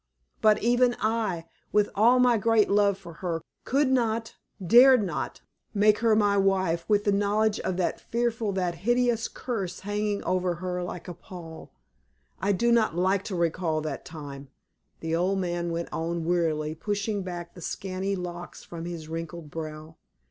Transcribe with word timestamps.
But 0.41 0.63
even 0.63 0.95
I, 0.99 1.45
with 1.71 1.91
all 1.93 2.17
my 2.17 2.35
great 2.35 2.71
love 2.71 2.97
for 2.97 3.13
her, 3.21 3.39
could 3.65 3.91
not, 3.91 4.35
dared 4.65 5.03
not, 5.03 5.41
make 5.75 5.99
her 5.99 6.15
my 6.15 6.37
wife 6.37 6.89
with 6.89 7.03
the 7.03 7.11
knowledge 7.11 7.59
of 7.59 7.77
that 7.77 8.01
fearful, 8.01 8.51
that 8.53 8.73
hideous 8.79 9.27
curse 9.27 9.81
hanging 9.81 10.23
over 10.23 10.55
her 10.55 10.81
like 10.81 11.07
a 11.07 11.13
pall. 11.13 11.71
I 12.41 12.51
do 12.51 12.71
not 12.71 12.95
like 12.95 13.23
to 13.25 13.35
recall 13.35 13.79
that 13.81 14.03
time," 14.03 14.47
the 15.01 15.15
old 15.15 15.37
man 15.37 15.71
went 15.71 15.89
on, 15.93 16.25
wearily, 16.25 16.73
pushing 16.73 17.21
back 17.21 17.53
the 17.53 17.61
scanty 17.61 18.15
locks 18.15 18.63
from 18.63 18.85
his 18.85 19.07
wrinkled 19.07 19.51
brow. 19.51 19.97